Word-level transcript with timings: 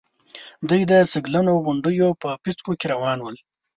دوی 0.69 0.81
د 0.91 0.93
شګلنو 1.11 1.53
غونډېو 1.65 2.09
په 2.21 2.29
پيڅکو 2.43 2.71
کې 2.79 2.85
روان 2.93 3.17
ول. 3.21 3.35